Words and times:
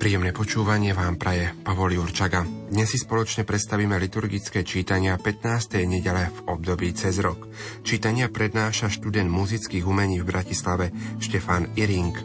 Príjemné 0.00 0.32
počúvanie 0.32 0.96
vám 0.96 1.20
praje 1.20 1.52
Pavol 1.60 1.92
Jurčaga. 1.92 2.48
Dnes 2.72 2.88
si 2.88 2.96
spoločne 2.96 3.44
predstavíme 3.44 4.00
liturgické 4.00 4.64
čítania 4.64 5.20
15. 5.20 5.76
nedele 5.84 6.32
v 6.32 6.38
období 6.56 6.88
cez 6.96 7.20
rok. 7.20 7.44
Čítania 7.84 8.32
prednáša 8.32 8.88
študent 8.88 9.28
muzických 9.28 9.84
umení 9.84 10.24
v 10.24 10.32
Bratislave 10.32 10.88
Štefan 11.20 11.76
Iring. 11.76 12.16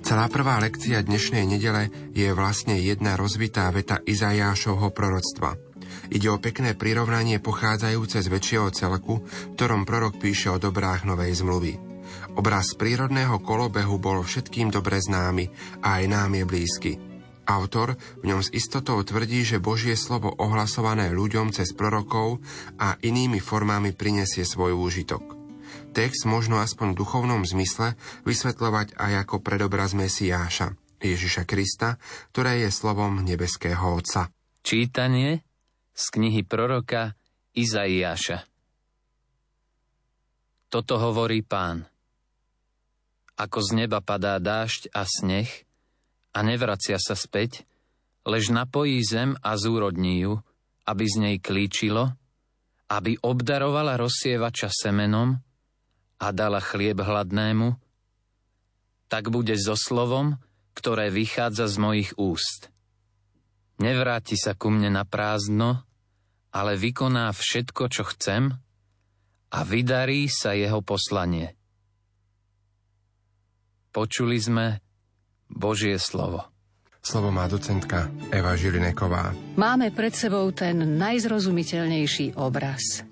Celá 0.00 0.32
prvá 0.32 0.64
lekcia 0.64 1.04
dnešnej 1.04 1.44
nedele 1.44 1.92
je 2.16 2.32
vlastne 2.32 2.80
jedna 2.80 3.20
rozvitá 3.20 3.68
veta 3.68 4.00
Izajášovho 4.00 4.96
proroctva– 4.96 5.60
Ide 6.12 6.28
o 6.30 6.38
pekné 6.38 6.78
prirovnanie 6.78 7.42
pochádzajúce 7.42 8.22
z 8.22 8.28
väčšieho 8.30 8.68
celku, 8.70 9.26
ktorom 9.58 9.82
prorok 9.82 10.18
píše 10.22 10.54
o 10.54 10.62
dobrách 10.62 11.06
novej 11.06 11.34
zmluvy. 11.42 11.74
Obraz 12.38 12.76
prírodného 12.78 13.42
kolobehu 13.42 13.98
bol 13.98 14.22
všetkým 14.22 14.70
dobre 14.70 15.02
známy 15.02 15.50
a 15.82 15.98
aj 15.98 16.04
nám 16.06 16.30
je 16.36 16.44
blízky. 16.46 16.92
Autor 17.46 17.94
v 18.22 18.34
ňom 18.34 18.42
s 18.42 18.50
istotou 18.50 18.98
tvrdí, 19.06 19.46
že 19.46 19.62
Božie 19.62 19.94
slovo 19.94 20.34
ohlasované 20.34 21.14
ľuďom 21.14 21.54
cez 21.54 21.70
prorokov 21.70 22.42
a 22.74 22.98
inými 22.98 23.38
formami 23.38 23.94
prinesie 23.94 24.42
svoj 24.42 24.74
úžitok. 24.74 25.22
Text 25.94 26.26
možno 26.26 26.58
aspoň 26.58 26.92
v 26.92 26.98
duchovnom 27.00 27.42
zmysle 27.46 27.94
vysvetľovať 28.26 28.98
aj 28.98 29.12
ako 29.26 29.40
predobraz 29.40 29.94
Mesiáša, 29.94 30.74
Ježiša 30.98 31.46
Krista, 31.46 32.02
ktoré 32.34 32.66
je 32.66 32.70
slovom 32.74 33.22
nebeského 33.22 33.94
Otca. 33.94 34.28
Čítanie 34.66 35.45
z 35.96 36.04
knihy 36.12 36.44
proroka 36.44 37.16
Izaiáša. 37.56 38.44
Toto 40.68 41.00
hovorí 41.00 41.40
pán. 41.40 41.88
Ako 43.40 43.64
z 43.64 43.70
neba 43.80 44.04
padá 44.04 44.36
dážď 44.36 44.92
a 44.92 45.08
sneh 45.08 45.48
a 46.36 46.44
nevracia 46.44 47.00
sa 47.00 47.16
späť, 47.16 47.64
lež 48.28 48.52
napojí 48.52 49.00
zem 49.00 49.40
a 49.40 49.56
zúrodní 49.56 50.20
ju, 50.20 50.44
aby 50.84 51.04
z 51.08 51.16
nej 51.16 51.36
klíčilo, 51.40 52.12
aby 52.92 53.16
obdarovala 53.24 53.96
rozsievača 53.96 54.68
semenom 54.68 55.40
a 56.20 56.26
dala 56.28 56.60
chlieb 56.60 57.00
hladnému, 57.00 57.72
tak 59.08 59.32
bude 59.32 59.56
so 59.56 59.78
slovom, 59.78 60.36
ktoré 60.76 61.08
vychádza 61.08 61.72
z 61.72 61.76
mojich 61.80 62.10
úst. 62.20 62.68
Nevráti 63.80 64.36
sa 64.36 64.52
ku 64.52 64.68
mne 64.68 64.92
na 64.92 65.04
prázdno, 65.08 65.85
ale 66.56 66.80
vykoná 66.80 67.28
všetko, 67.36 67.82
čo 67.92 68.08
chcem 68.16 68.48
a 69.52 69.58
vydarí 69.60 70.24
sa 70.32 70.56
jeho 70.56 70.80
poslanie. 70.80 71.52
Počuli 73.92 74.40
sme 74.40 74.80
Božie 75.52 76.00
slovo. 76.00 76.48
Slovo 77.04 77.30
má 77.30 77.46
docentka 77.46 78.10
Eva 78.34 78.56
Žilineková. 78.56 79.36
Máme 79.54 79.94
pred 79.94 80.10
sebou 80.10 80.50
ten 80.50 80.96
najzrozumiteľnejší 80.96 82.34
obraz. 82.34 83.06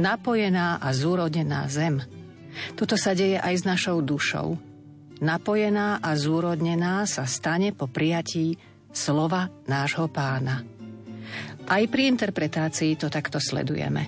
Napojená 0.00 0.80
a 0.80 0.88
zúrodnená 0.96 1.68
zem. 1.68 2.00
Toto 2.78 2.96
sa 2.96 3.12
deje 3.12 3.36
aj 3.36 3.54
s 3.54 3.64
našou 3.68 4.00
dušou. 4.00 4.56
Napojená 5.20 6.00
a 6.00 6.10
zúrodnená 6.16 7.04
sa 7.04 7.28
stane 7.28 7.76
po 7.76 7.86
prijatí 7.86 8.56
slova 8.90 9.52
nášho 9.68 10.08
pána. 10.10 10.64
Aj 11.64 11.80
pri 11.88 12.12
interpretácii 12.12 13.00
to 13.00 13.08
takto 13.08 13.40
sledujeme. 13.40 14.04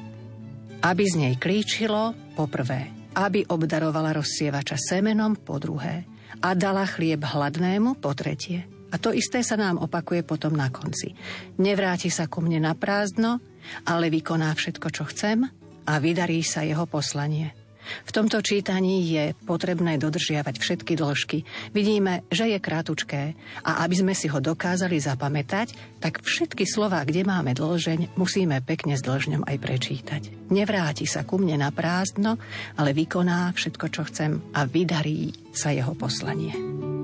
Aby 0.84 1.04
z 1.08 1.14
nej 1.16 1.34
klíčilo, 1.40 2.12
po 2.36 2.44
prvé, 2.44 2.92
aby 3.16 3.48
obdarovala 3.48 4.12
rozsievača 4.12 4.76
semenom, 4.76 5.40
po 5.40 5.56
druhé, 5.56 6.04
a 6.44 6.52
dala 6.52 6.84
chlieb 6.84 7.24
hladnému, 7.24 7.96
po 7.96 8.12
tretie. 8.12 8.68
A 8.92 9.00
to 9.00 9.08
isté 9.10 9.40
sa 9.40 9.56
nám 9.56 9.80
opakuje 9.80 10.20
potom 10.20 10.52
na 10.52 10.68
konci. 10.68 11.16
Nevráti 11.56 12.12
sa 12.12 12.28
ku 12.28 12.44
mne 12.44 12.68
na 12.68 12.76
prázdno, 12.76 13.40
ale 13.88 14.12
vykoná 14.12 14.52
všetko, 14.52 14.88
čo 14.92 15.08
chcem 15.08 15.48
a 15.88 15.92
vydarí 15.96 16.44
sa 16.44 16.60
jeho 16.62 16.84
poslanie. 16.84 17.65
V 18.06 18.14
tomto 18.14 18.42
čítaní 18.42 19.06
je 19.06 19.24
potrebné 19.46 20.00
dodržiavať 20.00 20.54
všetky 20.58 20.92
dĺžky. 20.98 21.38
Vidíme, 21.72 22.26
že 22.32 22.50
je 22.50 22.58
krátučké 22.58 23.36
a 23.62 23.84
aby 23.84 23.94
sme 23.94 24.14
si 24.16 24.26
ho 24.26 24.38
dokázali 24.42 24.98
zapamätať, 24.98 26.00
tak 26.00 26.24
všetky 26.24 26.64
slová, 26.64 27.04
kde 27.04 27.22
máme 27.22 27.54
dlžeň, 27.54 28.18
musíme 28.18 28.62
pekne 28.64 28.98
s 28.98 29.04
dlžňom 29.04 29.46
aj 29.46 29.56
prečítať. 29.60 30.22
Nevráti 30.50 31.04
sa 31.04 31.26
ku 31.26 31.38
mne 31.38 31.60
na 31.60 31.70
prázdno, 31.70 32.38
ale 32.78 32.96
vykoná 32.96 33.52
všetko, 33.52 33.86
čo 33.92 34.02
chcem 34.08 34.40
a 34.54 34.64
vydarí 34.64 35.34
sa 35.52 35.74
jeho 35.74 35.92
poslanie. 35.94 36.95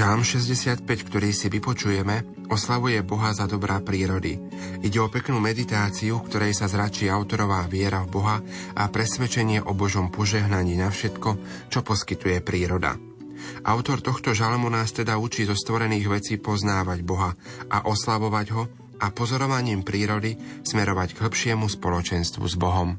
Žám 0.00 0.24
65, 0.24 1.12
ktorý 1.12 1.28
si 1.28 1.52
vypočujeme, 1.52 2.48
oslavuje 2.48 3.04
Boha 3.04 3.36
za 3.36 3.44
dobrá 3.44 3.84
prírody. 3.84 4.40
Ide 4.80 4.96
o 4.96 5.12
peknú 5.12 5.44
meditáciu, 5.44 6.16
v 6.16 6.24
ktorej 6.24 6.56
sa 6.56 6.72
zračí 6.72 7.04
autorová 7.12 7.68
viera 7.68 8.00
v 8.00 8.08
Boha 8.08 8.40
a 8.80 8.88
presvedčenie 8.88 9.60
o 9.60 9.76
Božom 9.76 10.08
požehnaní 10.08 10.80
na 10.80 10.88
všetko, 10.88 11.36
čo 11.68 11.84
poskytuje 11.84 12.40
príroda. 12.40 12.96
Autor 13.68 14.00
tohto 14.00 14.32
žalmu 14.32 14.72
nás 14.72 14.88
teda 14.96 15.20
učí 15.20 15.44
zo 15.44 15.52
stvorených 15.52 16.08
vecí 16.08 16.40
poznávať 16.40 17.04
Boha 17.04 17.36
a 17.68 17.84
oslavovať 17.84 18.46
ho 18.56 18.62
a 19.04 19.12
pozorovaním 19.12 19.84
prírody 19.84 20.64
smerovať 20.64 21.12
k 21.12 21.28
hĺbšiemu 21.28 21.68
spoločenstvu 21.68 22.48
s 22.48 22.56
Bohom. 22.56 22.96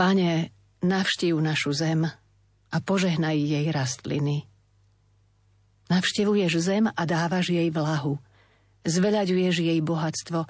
Pane, 0.00 0.48
navštív 0.80 1.44
našu 1.44 1.76
zem 1.76 2.08
a 2.72 2.76
požehnaj 2.80 3.36
jej 3.36 3.68
rastliny, 3.68 4.48
Navštevuješ 5.88 6.52
zem 6.60 6.84
a 6.88 7.02
dávaš 7.08 7.52
jej 7.52 7.68
vlahu. 7.72 8.20
Zveľaďuješ 8.84 9.56
jej 9.64 9.80
bohatstvo. 9.80 10.44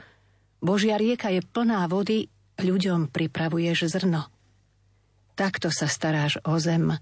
Božia 0.58 0.98
rieka 0.98 1.30
je 1.30 1.42
plná 1.42 1.86
vody, 1.86 2.26
ľuďom 2.58 3.10
pripravuješ 3.14 3.94
zrno. 3.94 4.26
Takto 5.38 5.70
sa 5.70 5.86
staráš 5.86 6.42
o 6.42 6.58
zem. 6.58 6.98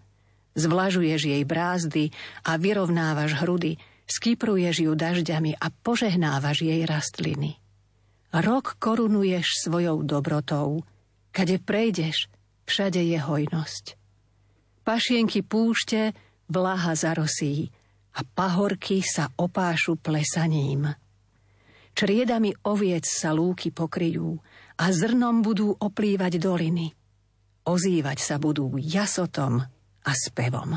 Zvlažuješ 0.56 1.32
jej 1.32 1.44
brázdy 1.48 2.12
a 2.44 2.60
vyrovnávaš 2.60 3.40
hrudy, 3.40 3.80
skýpruješ 4.04 4.84
ju 4.84 4.92
dažďami 4.92 5.56
a 5.56 5.66
požehnávaš 5.72 6.64
jej 6.64 6.84
rastliny. 6.84 7.56
Rok 8.36 8.76
korunuješ 8.76 9.64
svojou 9.64 10.04
dobrotou. 10.04 10.84
Kade 11.32 11.56
prejdeš, 11.56 12.28
všade 12.68 13.00
je 13.00 13.16
hojnosť. 13.16 13.96
Pašienky 14.84 15.40
púšte 15.40 16.12
vlaha 16.52 16.92
zarosí, 16.92 17.72
a 18.16 18.20
pahorky 18.24 19.04
sa 19.04 19.28
opášu 19.28 20.00
plesaním. 20.00 20.88
Čriedami 21.96 22.52
oviec 22.68 23.04
sa 23.08 23.32
lúky 23.32 23.72
pokryjú 23.72 24.36
a 24.80 24.84
zrnom 24.92 25.40
budú 25.40 25.72
oplývať 25.72 26.40
doliny. 26.40 26.92
Ozývať 27.64 28.18
sa 28.20 28.36
budú 28.36 28.76
jasotom 28.76 29.60
a 30.04 30.12
spevom. 30.12 30.76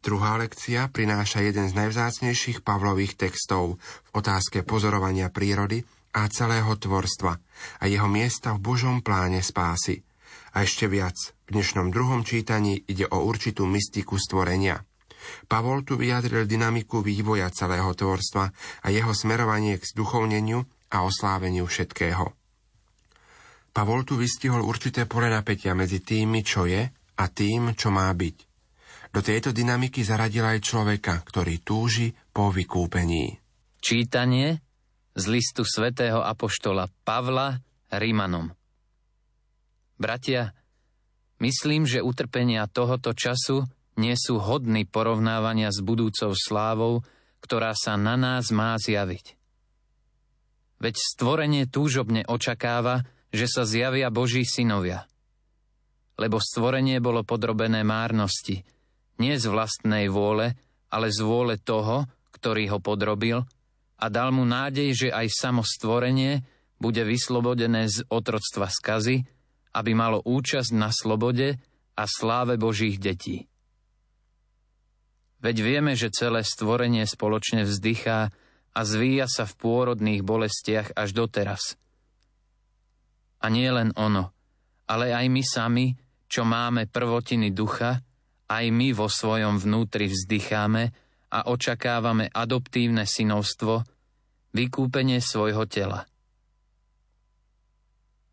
Druhá 0.00 0.38
lekcia 0.40 0.88
prináša 0.88 1.44
jeden 1.44 1.68
z 1.68 1.76
najvzácnejších 1.76 2.64
Pavlových 2.64 3.20
textov 3.20 3.76
v 3.80 4.10
otázke 4.16 4.64
pozorovania 4.64 5.28
prírody 5.28 5.84
a 6.16 6.24
celého 6.32 6.72
tvorstva 6.72 7.32
a 7.80 7.84
jeho 7.84 8.08
miesta 8.08 8.56
v 8.56 8.62
Božom 8.64 9.04
pláne 9.04 9.44
spásy. 9.44 10.04
A 10.56 10.64
ešte 10.64 10.88
viac, 10.88 11.16
v 11.52 11.60
dnešnom 11.60 11.92
druhom 11.92 12.24
čítaní 12.24 12.80
ide 12.88 13.04
o 13.08 13.28
určitú 13.28 13.68
mystiku 13.68 14.16
stvorenia– 14.16 14.80
Pavol 15.46 15.82
tu 15.86 15.94
vyjadril 15.98 16.44
dynamiku 16.44 17.00
vývoja 17.00 17.50
celého 17.50 17.92
tvorstva 17.92 18.44
a 18.82 18.86
jeho 18.90 19.12
smerovanie 19.12 19.78
k 19.78 19.84
zduchovneniu 19.84 20.64
a 20.92 21.02
osláveniu 21.02 21.66
všetkého. 21.66 22.32
Pavol 23.76 24.08
tu 24.08 24.16
vystihol 24.16 24.64
určité 24.64 25.04
pole 25.04 25.28
napätia 25.28 25.76
medzi 25.76 26.00
tými, 26.00 26.40
čo 26.40 26.64
je 26.64 26.80
a 27.16 27.24
tým, 27.28 27.76
čo 27.76 27.92
má 27.92 28.08
byť. 28.08 28.36
Do 29.12 29.20
tejto 29.20 29.52
dynamiky 29.52 30.00
zaradil 30.00 30.44
aj 30.44 30.64
človeka, 30.64 31.20
ktorý 31.24 31.60
túži 31.60 32.12
po 32.32 32.48
vykúpení. 32.52 33.36
Čítanie 33.80 34.60
z 35.16 35.24
listu 35.32 35.64
svätého 35.64 36.20
Apoštola 36.20 36.88
Pavla 37.04 37.56
Rímanom 37.92 38.52
Bratia, 39.96 40.52
myslím, 41.40 41.88
že 41.88 42.04
utrpenia 42.04 42.68
tohoto 42.68 43.16
času 43.16 43.64
nie 43.96 44.14
sú 44.16 44.40
hodní 44.40 44.84
porovnávania 44.84 45.72
s 45.72 45.80
budúcou 45.80 46.32
slávou, 46.36 47.04
ktorá 47.40 47.72
sa 47.76 47.96
na 47.96 48.16
nás 48.16 48.52
má 48.52 48.76
zjaviť. 48.76 49.36
Veď 50.76 50.94
stvorenie 51.00 51.64
túžobne 51.64 52.24
očakáva, 52.28 53.08
že 53.32 53.48
sa 53.48 53.64
zjavia 53.64 54.12
Boží 54.12 54.44
synovia. 54.44 55.08
Lebo 56.20 56.40
stvorenie 56.40 57.00
bolo 57.00 57.24
podrobené 57.24 57.84
márnosti, 57.84 58.64
nie 59.16 59.34
z 59.40 59.48
vlastnej 59.48 60.12
vôle, 60.12 60.52
ale 60.92 61.08
z 61.08 61.20
vôle 61.24 61.56
toho, 61.56 62.04
ktorý 62.36 62.76
ho 62.76 62.78
podrobil 62.80 63.44
a 63.96 64.06
dal 64.12 64.32
mu 64.32 64.44
nádej, 64.44 64.92
že 64.92 65.08
aj 65.08 65.32
samo 65.32 65.64
stvorenie 65.64 66.44
bude 66.76 67.00
vyslobodené 67.00 67.88
z 67.88 68.04
otroctva 68.12 68.68
skazy, 68.68 69.24
aby 69.72 69.92
malo 69.96 70.20
účasť 70.24 70.70
na 70.76 70.92
slobode 70.92 71.56
a 71.96 72.04
sláve 72.04 72.60
Božích 72.60 73.00
detí. 73.00 73.48
Veď 75.46 75.62
vieme, 75.62 75.94
že 75.94 76.10
celé 76.10 76.42
stvorenie 76.42 77.06
spoločne 77.06 77.62
vzdychá 77.62 78.34
a 78.74 78.80
zvíja 78.82 79.30
sa 79.30 79.46
v 79.46 79.54
pôrodných 79.54 80.26
bolestiach 80.26 80.98
až 80.98 81.14
doteraz. 81.14 81.78
A 83.38 83.46
nie 83.46 83.70
len 83.70 83.94
ono, 83.94 84.34
ale 84.90 85.14
aj 85.14 85.26
my 85.30 85.42
sami, 85.46 85.86
čo 86.26 86.42
máme 86.42 86.90
prvotiny 86.90 87.54
ducha, 87.54 88.02
aj 88.50 88.64
my 88.74 88.90
vo 88.90 89.06
svojom 89.06 89.62
vnútri 89.62 90.10
vzdycháme 90.10 90.82
a 91.30 91.38
očakávame 91.46 92.26
adoptívne 92.26 93.06
synovstvo, 93.06 93.86
vykúpenie 94.50 95.22
svojho 95.22 95.62
tela. 95.70 96.10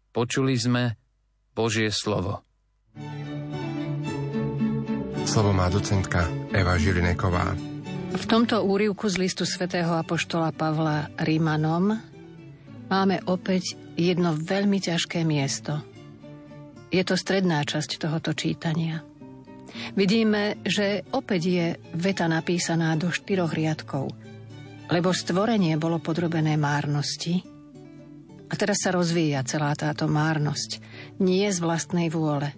Počuli 0.10 0.58
sme 0.58 0.98
Božie 1.54 1.94
slovo. 1.94 2.42
Slovo 5.34 5.50
má 5.50 5.66
docentka 5.66 6.30
Eva 6.54 6.78
Žilineková. 6.78 7.58
V 8.14 8.26
tomto 8.30 8.62
úrivku 8.70 9.10
z 9.10 9.18
listu 9.18 9.50
svätého 9.50 9.90
Apoštola 9.98 10.54
Pavla 10.54 11.10
Rímanom 11.18 11.98
máme 12.86 13.18
opäť 13.26 13.74
jedno 13.98 14.38
veľmi 14.38 14.78
ťažké 14.78 15.26
miesto. 15.26 15.82
Je 16.94 17.02
to 17.02 17.18
stredná 17.18 17.66
časť 17.66 17.98
tohoto 17.98 18.38
čítania. 18.38 19.02
Vidíme, 19.98 20.62
že 20.70 21.02
opäť 21.10 21.42
je 21.50 21.68
veta 21.98 22.30
napísaná 22.30 22.94
do 22.94 23.10
štyroch 23.10 23.58
riadkov, 23.58 24.14
lebo 24.94 25.10
stvorenie 25.10 25.82
bolo 25.82 25.98
podrobené 25.98 26.62
márnosti 26.62 27.42
a 28.46 28.54
teraz 28.54 28.86
sa 28.86 28.94
rozvíja 28.94 29.42
celá 29.50 29.74
táto 29.74 30.06
márnosť, 30.06 30.78
nie 31.26 31.50
z 31.50 31.58
vlastnej 31.58 32.14
vôle. 32.14 32.54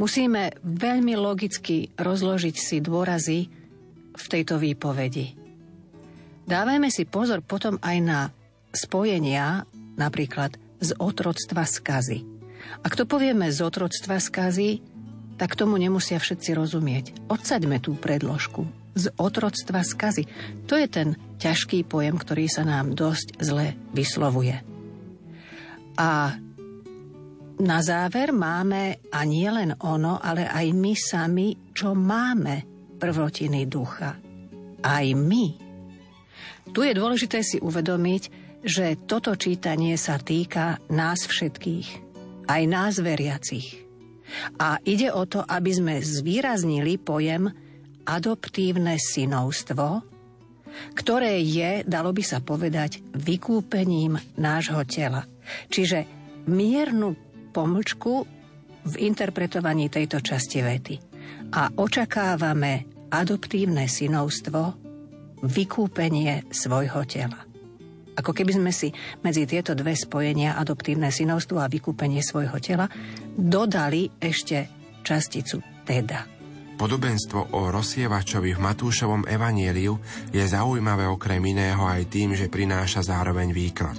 Musíme 0.00 0.56
veľmi 0.64 1.14
logicky 1.16 1.92
rozložiť 1.96 2.56
si 2.56 2.76
dôrazy 2.80 3.48
v 4.16 4.24
tejto 4.26 4.56
výpovedi. 4.56 5.36
Dávajme 6.48 6.90
si 6.90 7.06
pozor 7.06 7.44
potom 7.46 7.78
aj 7.78 7.96
na 8.02 8.20
spojenia, 8.74 9.68
napríklad 9.94 10.58
z 10.80 10.96
otroctva 10.98 11.68
skazy. 11.68 12.26
Ak 12.80 12.96
to 12.96 13.04
povieme 13.04 13.52
z 13.52 13.60
otroctva 13.60 14.18
skazy, 14.18 14.82
tak 15.36 15.56
tomu 15.56 15.80
nemusia 15.80 16.20
všetci 16.20 16.52
rozumieť. 16.52 17.04
Odsaďme 17.32 17.80
tú 17.80 17.96
predložku. 17.96 18.68
Z 18.98 19.14
otroctva 19.16 19.86
skazy. 19.86 20.26
To 20.66 20.74
je 20.76 20.84
ten 20.90 21.14
ťažký 21.38 21.86
pojem, 21.86 22.18
ktorý 22.18 22.50
sa 22.50 22.66
nám 22.66 22.92
dosť 22.92 23.40
zle 23.40 23.78
vyslovuje. 23.94 24.60
A 25.96 26.36
na 27.60 27.84
záver 27.84 28.32
máme 28.32 29.12
a 29.12 29.20
nie 29.28 29.46
len 29.46 29.76
ono, 29.84 30.16
ale 30.16 30.48
aj 30.48 30.66
my 30.72 30.92
sami, 30.96 31.48
čo 31.76 31.92
máme 31.92 32.64
prvotiny 32.96 33.68
ducha. 33.68 34.16
Aj 34.80 35.06
my. 35.12 35.46
Tu 36.72 36.80
je 36.80 36.92
dôležité 36.96 37.44
si 37.44 37.60
uvedomiť, 37.60 38.22
že 38.64 38.96
toto 39.08 39.36
čítanie 39.36 39.96
sa 39.96 40.20
týka 40.20 40.80
nás 40.92 41.24
všetkých, 41.24 41.88
aj 42.48 42.62
nás 42.68 43.00
veriacich. 43.00 43.84
A 44.60 44.78
ide 44.86 45.10
o 45.10 45.26
to, 45.26 45.42
aby 45.42 45.70
sme 45.74 45.94
zvýraznili 45.98 47.00
pojem 47.00 47.50
adoptívne 48.06 48.96
synovstvo, 48.96 50.04
ktoré 50.94 51.42
je, 51.42 51.82
dalo 51.82 52.14
by 52.14 52.22
sa 52.22 52.38
povedať, 52.38 53.02
vykúpením 53.16 54.16
nášho 54.38 54.86
tela. 54.86 55.26
Čiže 55.66 56.06
miernu 56.46 57.29
pomlčku 57.50 58.24
v 58.86 58.94
interpretovaní 59.04 59.92
tejto 59.92 60.22
časti 60.24 60.64
vety. 60.64 60.94
A 61.52 61.68
očakávame 61.74 63.06
adoptívne 63.10 63.90
synovstvo, 63.90 64.78
vykúpenie 65.42 66.46
svojho 66.48 67.02
tela. 67.04 67.42
Ako 68.20 68.36
keby 68.36 68.52
sme 68.60 68.72
si 68.74 68.92
medzi 69.24 69.48
tieto 69.48 69.72
dve 69.72 69.96
spojenia, 69.96 70.60
adoptívne 70.60 71.08
synovstvo 71.08 71.56
a 71.58 71.70
vykúpenie 71.70 72.20
svojho 72.20 72.60
tela, 72.60 72.86
dodali 73.32 74.12
ešte 74.20 74.68
časticu 75.00 75.64
teda. 75.88 76.28
Podobenstvo 76.76 77.56
o 77.56 77.68
rozsievačovi 77.68 78.56
v 78.56 78.60
Matúšovom 78.60 79.28
evanieliu 79.28 80.00
je 80.32 80.40
zaujímavé 80.40 81.04
okrem 81.04 81.40
iného 81.44 81.84
aj 81.84 82.08
tým, 82.08 82.32
že 82.32 82.48
prináša 82.48 83.04
zároveň 83.04 83.52
výklad. 83.52 83.96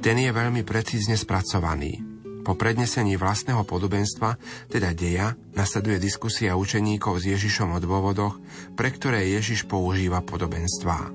Ten 0.00 0.16
je 0.20 0.32
veľmi 0.32 0.64
precízne 0.64 1.12
spracovaný. 1.12 2.05
Po 2.46 2.54
prednesení 2.54 3.18
vlastného 3.18 3.66
podobenstva, 3.66 4.38
teda 4.70 4.94
deja, 4.94 5.34
nasleduje 5.58 5.98
diskusia 5.98 6.54
učeníkov 6.54 7.18
s 7.18 7.34
Ježišom 7.34 7.74
o 7.74 7.82
dôvodoch, 7.82 8.38
pre 8.78 8.94
ktoré 8.94 9.26
Ježiš 9.34 9.66
používa 9.66 10.22
podobenstvá. 10.22 11.10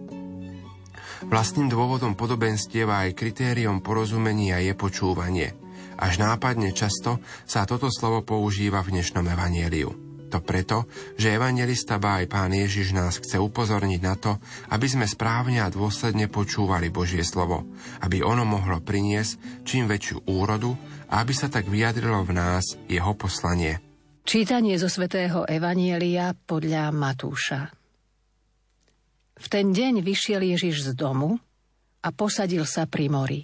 Vlastným 1.32 1.72
dôvodom 1.72 2.20
podobenstieva 2.20 3.08
aj 3.08 3.16
kritériom 3.16 3.80
porozumenia 3.80 4.60
je 4.60 4.76
počúvanie. 4.76 5.56
Až 5.96 6.20
nápadne 6.20 6.76
často 6.76 7.24
sa 7.48 7.64
toto 7.64 7.88
slovo 7.88 8.28
používa 8.28 8.84
v 8.84 9.00
dnešnom 9.00 9.24
evanieliu. 9.24 10.01
To 10.32 10.40
preto, 10.40 10.88
že 11.20 11.36
evangelista 11.36 12.00
ba 12.00 12.24
aj 12.24 12.32
pán 12.32 12.56
Ježiš 12.56 12.96
nás 12.96 13.20
chce 13.20 13.36
upozorniť 13.36 14.00
na 14.00 14.16
to, 14.16 14.40
aby 14.72 14.88
sme 14.88 15.04
správne 15.04 15.60
a 15.60 15.68
dôsledne 15.68 16.32
počúvali 16.32 16.88
Božie 16.88 17.20
slovo, 17.28 17.68
aby 18.00 18.24
ono 18.24 18.48
mohlo 18.48 18.80
priniesť 18.80 19.68
čím 19.68 19.92
väčšiu 19.92 20.32
úrodu 20.32 20.72
a 21.12 21.20
aby 21.20 21.36
sa 21.36 21.52
tak 21.52 21.68
vyjadrilo 21.68 22.24
v 22.24 22.32
nás 22.32 22.80
jeho 22.88 23.12
poslanie. 23.12 23.84
Čítanie 24.24 24.80
zo 24.80 24.88
svätého 24.88 25.44
Evanielia 25.44 26.32
podľa 26.32 26.96
Matúša. 26.96 27.68
V 29.36 29.46
ten 29.52 29.76
deň 29.76 30.00
vyšiel 30.00 30.48
Ježiš 30.48 30.88
z 30.88 30.90
domu 30.96 31.44
a 32.00 32.08
posadil 32.16 32.64
sa 32.64 32.88
pri 32.88 33.12
mori. 33.12 33.44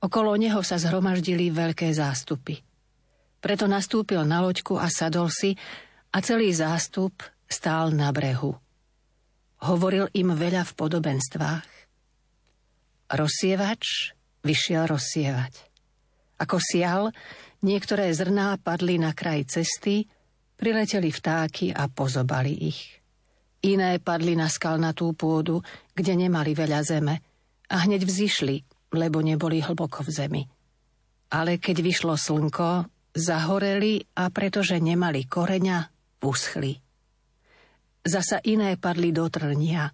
Okolo 0.00 0.40
neho 0.40 0.64
sa 0.64 0.80
zhromaždili 0.80 1.52
veľké 1.52 1.92
zástupy. 1.92 2.64
Preto 3.44 3.68
nastúpil 3.68 4.24
na 4.24 4.40
loďku 4.40 4.80
a 4.80 4.88
sadol 4.88 5.28
si 5.28 5.52
a 6.18 6.24
celý 6.26 6.50
zástup 6.50 7.22
stál 7.46 7.94
na 7.94 8.10
brehu. 8.10 8.50
Hovoril 9.62 10.10
im 10.18 10.34
veľa 10.34 10.66
v 10.66 10.72
podobenstvách. 10.74 11.68
Rozsievač 13.14 14.10
vyšiel 14.42 14.90
rozsievať. 14.90 15.54
Ako 16.42 16.58
sial, 16.58 17.14
niektoré 17.62 18.10
zrná 18.10 18.58
padli 18.58 18.98
na 18.98 19.14
kraj 19.14 19.46
cesty, 19.46 20.10
prileteli 20.58 21.14
vtáky 21.14 21.70
a 21.70 21.86
pozobali 21.86 22.66
ich. 22.66 22.98
Iné 23.62 24.02
padli 24.02 24.34
na 24.34 24.50
skalnatú 24.50 25.14
pôdu, 25.14 25.62
kde 25.94 26.18
nemali 26.18 26.50
veľa 26.50 26.82
zeme 26.82 27.14
a 27.70 27.86
hneď 27.86 28.02
vzýšli, 28.02 28.90
lebo 28.90 29.22
neboli 29.22 29.62
hlboko 29.62 30.02
v 30.02 30.10
zemi. 30.10 30.42
Ale 31.30 31.62
keď 31.62 31.78
vyšlo 31.78 32.18
slnko, 32.18 32.90
zahoreli 33.14 34.02
a 34.18 34.34
pretože 34.34 34.82
nemali 34.82 35.22
koreňa, 35.22 35.97
uschli. 36.22 36.78
Zasa 38.06 38.40
iné 38.46 38.78
padli 38.80 39.12
do 39.12 39.28
trnia, 39.28 39.90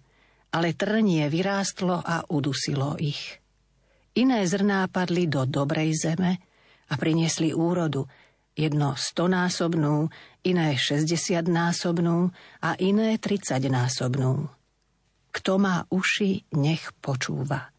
ale 0.55 0.71
trnie 0.71 1.27
vyrástlo 1.27 1.99
a 1.99 2.23
udusilo 2.31 2.95
ich. 3.01 3.43
Iné 4.15 4.47
zrná 4.47 4.87
padli 4.87 5.27
do 5.27 5.43
dobrej 5.43 5.91
zeme 5.99 6.39
a 6.87 6.93
priniesli 6.95 7.51
úrodu, 7.51 8.07
jedno 8.55 8.95
stonásobnú, 8.95 10.07
iné 10.47 10.79
šesťdesiatnásobnú 10.79 12.31
a 12.63 12.69
iné 12.79 13.19
tridsaťnásobnú. 13.19 14.47
Kto 15.35 15.51
má 15.59 15.83
uši, 15.91 16.47
nech 16.55 16.95
počúva. 17.03 17.75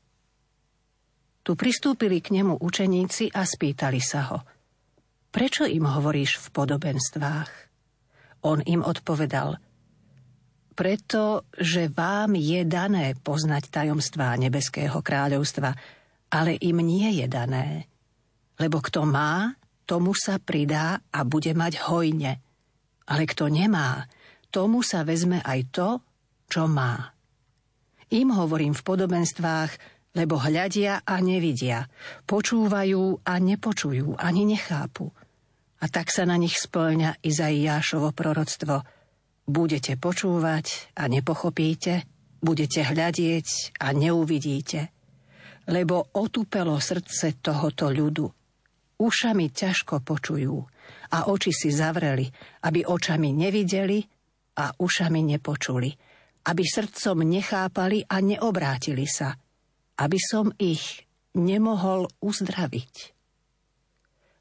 Tu 1.41 1.57
pristúpili 1.57 2.21
k 2.21 2.37
nemu 2.37 2.61
učeníci 2.61 3.33
a 3.33 3.49
spýtali 3.49 4.03
sa 4.05 4.21
ho, 4.35 4.39
prečo 5.33 5.65
im 5.65 5.89
hovoríš 5.89 6.37
v 6.45 6.47
podobenstvách? 6.53 7.66
On 8.47 8.63
im 8.63 8.87
odpovedal, 8.87 9.59
preto, 10.77 11.49
že 11.57 11.89
vám 11.89 12.37
je 12.37 12.63
dané 12.69 13.17
poznať 13.17 13.73
tajomstvá 13.73 14.37
nebeského 14.37 15.01
kráľovstva, 15.01 15.73
ale 16.31 16.53
im 16.61 16.79
nie 16.85 17.25
je 17.25 17.27
dané. 17.27 17.89
Lebo 18.61 18.85
kto 18.85 19.09
má, 19.09 19.57
tomu 19.89 20.13
sa 20.13 20.37
pridá 20.37 21.01
a 21.09 21.25
bude 21.25 21.57
mať 21.57 21.81
hojne. 21.89 22.45
Ale 23.09 23.25
kto 23.25 23.49
nemá, 23.49 24.05
tomu 24.53 24.85
sa 24.85 25.01
vezme 25.01 25.41
aj 25.41 25.61
to, 25.73 25.89
čo 26.53 26.69
má. 26.69 27.17
Im 28.13 28.37
hovorím 28.37 28.77
v 28.77 28.87
podobenstvách, 28.87 29.73
lebo 30.13 30.37
hľadia 30.37 31.03
a 31.09 31.19
nevidia, 31.25 31.89
počúvajú 32.29 33.25
a 33.25 33.33
nepočujú, 33.41 34.21
ani 34.21 34.45
nechápu. 34.45 35.09
A 35.81 35.87
tak 35.93 36.09
sa 36.09 36.25
na 36.25 36.41
nich 36.41 36.57
splňa 36.57 37.21
Izaiášovo 37.21 38.13
proroctvo. 38.17 38.85
Budete 39.47 39.95
počúvať 40.01 40.97
a 40.99 41.07
nepochopíte, 41.07 42.09
budete 42.41 42.83
hľadieť 42.83 43.79
a 43.79 43.95
neuvidíte. 43.95 44.91
Lebo 45.67 46.11
otupelo 46.15 46.79
srdce 46.79 47.39
tohoto 47.43 47.91
ľudu. 47.91 48.27
Ušami 48.97 49.53
ťažko 49.53 50.01
počujú 50.01 50.57
a 51.13 51.19
oči 51.29 51.53
si 51.53 51.69
zavreli, 51.69 52.25
aby 52.65 52.87
očami 52.87 53.35
nevideli 53.35 54.01
a 54.57 54.73
ušami 54.73 55.21
nepočuli, 55.37 55.91
aby 56.49 56.63
srdcom 56.65 57.21
nechápali 57.27 58.07
a 58.09 58.17
neobrátili 58.25 59.05
sa– 59.05 59.35
aby 59.97 60.19
som 60.21 60.53
ich 60.61 61.09
nemohol 61.33 62.09
uzdraviť. 62.21 63.16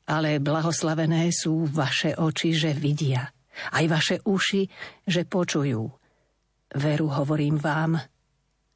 Ale 0.05 0.37
blahoslavené 0.37 1.33
sú 1.33 1.65
vaše 1.65 2.13
oči, 2.13 2.53
že 2.53 2.77
vidia, 2.77 3.25
aj 3.73 3.85
vaše 3.89 4.15
uši, 4.21 4.69
že 5.05 5.25
počujú. 5.25 5.81
Veru 6.75 7.07
hovorím 7.09 7.57
vám, 7.57 7.97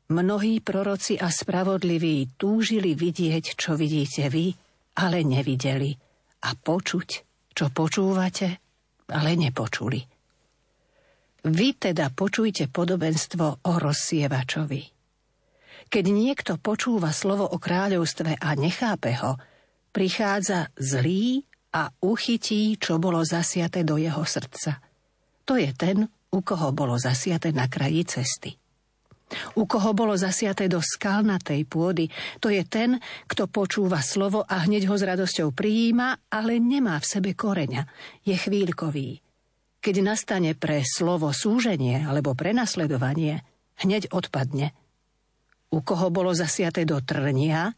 mnohí 0.10 0.58
proroci 0.66 1.22
a 1.22 1.30
spravodliví 1.30 2.34
túžili 2.34 2.98
vidieť, 2.98 3.54
čo 3.54 3.78
vidíte 3.78 4.34
vy, 4.34 4.50
ale 4.98 5.22
nevideli, 5.22 5.94
a 6.46 6.50
počuť, 6.58 7.10
čo 7.54 7.66
počúvate, 7.70 8.48
ale 9.14 9.38
nepočuli. 9.38 10.02
Vy 11.40 11.68
teda 11.80 12.12
počujte 12.12 12.68
podobenstvo 12.68 13.64
o 13.64 13.72
rozsievačovi. 13.80 14.84
Keď 15.90 16.06
niekto 16.06 16.60
počúva 16.60 17.10
slovo 17.16 17.48
o 17.48 17.58
kráľovstve 17.58 18.38
a 18.38 18.50
nechápe 18.54 19.16
ho, 19.24 19.40
prichádza 20.00 20.72
zlý 20.80 21.44
a 21.76 21.92
uchytí, 21.92 22.80
čo 22.80 23.04
bolo 23.04 23.20
zasiate 23.20 23.84
do 23.84 24.00
jeho 24.00 24.24
srdca. 24.24 24.80
To 25.44 25.60
je 25.60 25.76
ten, 25.76 26.08
u 26.32 26.40
koho 26.40 26.72
bolo 26.72 26.96
zasiate 26.96 27.52
na 27.52 27.68
kraji 27.68 28.08
cesty. 28.08 28.56
U 29.60 29.68
koho 29.68 29.92
bolo 29.92 30.16
zasiate 30.16 30.72
do 30.72 30.80
skalnatej 30.80 31.68
pôdy, 31.68 32.08
to 32.40 32.48
je 32.48 32.64
ten, 32.64 32.96
kto 33.28 33.52
počúva 33.52 34.00
slovo 34.00 34.48
a 34.48 34.64
hneď 34.64 34.88
ho 34.88 34.96
s 34.96 35.04
radosťou 35.04 35.52
prijíma, 35.52 36.32
ale 36.32 36.64
nemá 36.64 36.96
v 37.04 37.10
sebe 37.20 37.36
koreňa. 37.36 37.84
Je 38.24 38.40
chvíľkový. 38.40 39.20
Keď 39.84 39.96
nastane 40.00 40.56
pre 40.56 40.88
slovo 40.88 41.28
súženie 41.36 42.08
alebo 42.08 42.40
prenasledovanie, 42.40 43.44
hneď 43.84 44.16
odpadne– 44.16 44.72
u 45.70 45.86
koho 45.86 46.10
bolo 46.10 46.34
zasiate 46.34 46.82
do 46.82 46.98
trnia, 46.98 47.78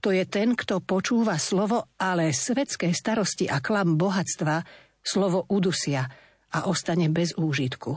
to 0.00 0.16
je 0.16 0.24
ten, 0.24 0.56
kto 0.56 0.80
počúva 0.80 1.36
slovo, 1.36 1.86
ale 2.00 2.32
svetské 2.32 2.96
starosti 2.96 3.46
a 3.46 3.60
klam 3.60 4.00
bohatstva 4.00 4.64
slovo 5.04 5.44
udusia 5.52 6.08
a 6.50 6.66
ostane 6.66 7.12
bez 7.12 7.36
úžitku. 7.36 7.92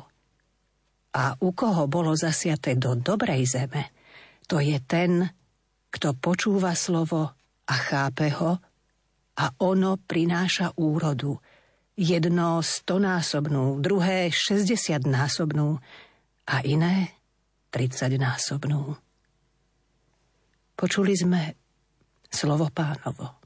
A 1.14 1.24
u 1.40 1.50
koho 1.56 1.88
bolo 1.88 2.12
zasiate 2.14 2.76
do 2.76 3.00
dobrej 3.00 3.48
zeme, 3.48 3.96
to 4.46 4.60
je 4.60 4.78
ten, 4.84 5.32
kto 5.94 6.18
počúva 6.18 6.76
slovo 6.76 7.32
a 7.64 7.76
chápe 7.80 8.34
ho 8.36 8.60
a 9.40 9.46
ono 9.64 9.96
prináša 9.96 10.76
úrodu. 10.76 11.40
Jedno 11.94 12.60
stonásobnú, 12.66 13.78
druhé 13.78 14.34
šesťdesiatnásobnú 14.34 15.78
a 16.50 16.56
iné 16.66 17.14
tridsaťnásobnú. 17.70 18.98
Počuli 20.74 21.14
sme 21.14 21.63
slovo 22.34 22.68
pánovo. 22.74 23.43